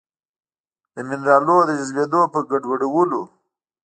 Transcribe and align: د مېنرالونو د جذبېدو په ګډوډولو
د 0.93 0.95
مېنرالونو 1.09 1.65
د 1.67 1.69
جذبېدو 1.79 2.21
په 2.33 2.39
ګډوډولو 2.49 3.21